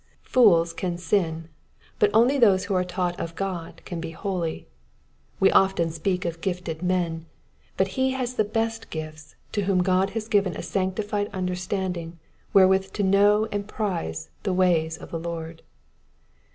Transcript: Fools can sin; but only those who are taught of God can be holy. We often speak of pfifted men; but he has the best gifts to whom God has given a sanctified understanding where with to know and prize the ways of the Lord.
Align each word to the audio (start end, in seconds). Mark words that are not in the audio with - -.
Fools 0.23 0.73
can 0.73 0.97
sin; 0.97 1.47
but 1.99 2.09
only 2.11 2.39
those 2.39 2.63
who 2.65 2.73
are 2.73 2.83
taught 2.83 3.19
of 3.19 3.35
God 3.35 3.83
can 3.85 4.01
be 4.01 4.09
holy. 4.09 4.67
We 5.39 5.51
often 5.51 5.91
speak 5.91 6.25
of 6.25 6.41
pfifted 6.41 6.81
men; 6.81 7.27
but 7.77 7.89
he 7.89 8.09
has 8.13 8.33
the 8.33 8.43
best 8.43 8.89
gifts 8.89 9.35
to 9.51 9.65
whom 9.65 9.83
God 9.83 10.09
has 10.17 10.27
given 10.27 10.57
a 10.57 10.63
sanctified 10.63 11.29
understanding 11.33 12.17
where 12.51 12.67
with 12.67 12.91
to 12.93 13.03
know 13.03 13.47
and 13.51 13.67
prize 13.67 14.31
the 14.41 14.53
ways 14.53 14.97
of 14.97 15.11
the 15.11 15.19
Lord. 15.19 15.61